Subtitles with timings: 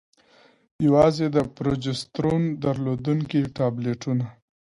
[0.85, 4.25] يوازې د پروجسترون درلودونكي ټابليټونه: